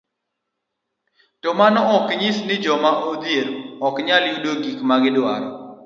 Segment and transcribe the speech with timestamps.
[1.41, 3.47] To mano ok nyis ni joma odhier
[3.87, 5.49] ok nyal yudo gik ma gidwarogo.